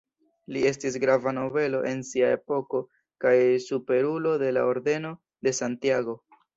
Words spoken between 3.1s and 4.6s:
kaj Superulo de